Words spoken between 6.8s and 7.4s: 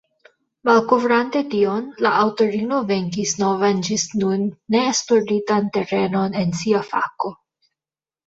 fako.